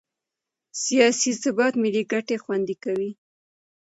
سیاسي 0.83 1.31
ثبات 1.43 1.73
ملي 1.83 2.03
ګټې 2.11 2.37
خوندي 2.43 2.75
کوي 2.83 3.11